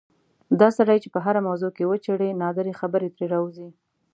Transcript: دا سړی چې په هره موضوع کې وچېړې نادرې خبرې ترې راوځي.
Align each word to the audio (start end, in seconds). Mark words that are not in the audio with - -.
دا 0.59 0.69
سړی 0.77 0.97
چې 1.03 1.09
په 1.13 1.19
هره 1.25 1.39
موضوع 1.47 1.71
کې 1.77 1.87
وچېړې 1.89 2.37
نادرې 2.41 2.77
خبرې 2.79 3.09
ترې 3.15 3.25
راوځي. 3.33 3.69